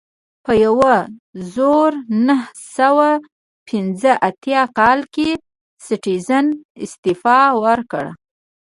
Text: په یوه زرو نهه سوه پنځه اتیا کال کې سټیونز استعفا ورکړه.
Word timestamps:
په 0.45 0.53
یوه 0.65 0.95
زرو 1.53 1.99
نهه 2.27 2.49
سوه 2.77 3.09
پنځه 3.67 4.11
اتیا 4.27 4.61
کال 4.77 4.99
کې 5.13 5.29
سټیونز 5.85 6.51
استعفا 6.83 7.39
ورکړه. 7.63 8.11